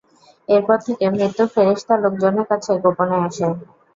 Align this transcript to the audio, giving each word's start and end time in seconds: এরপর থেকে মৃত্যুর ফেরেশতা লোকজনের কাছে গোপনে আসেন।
এরপর 0.47 0.77
থেকে 0.85 1.03
মৃত্যুর 1.11 1.47
ফেরেশতা 1.55 1.95
লোকজনের 2.03 2.45
কাছে 2.51 2.71
গোপনে 2.83 3.17
আসেন। 3.21 3.51